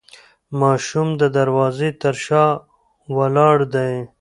[0.59, 2.45] ماشوم د دروازې تر شا
[3.17, 3.93] ولاړ دی.